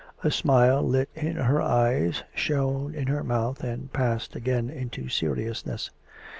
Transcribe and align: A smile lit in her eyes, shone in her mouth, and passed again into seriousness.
A 0.23 0.31
smile 0.31 0.81
lit 0.81 1.09
in 1.13 1.35
her 1.35 1.61
eyes, 1.61 2.23
shone 2.33 2.95
in 2.95 3.05
her 3.05 3.23
mouth, 3.23 3.63
and 3.63 3.93
passed 3.93 4.35
again 4.35 4.67
into 4.67 5.09
seriousness. 5.09 5.91